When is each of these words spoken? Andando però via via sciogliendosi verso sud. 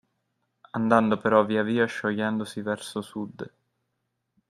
Andando 0.73 1.19
però 1.19 1.45
via 1.45 1.61
via 1.61 1.85
sciogliendosi 1.85 2.61
verso 2.63 3.03
sud. 3.03 3.53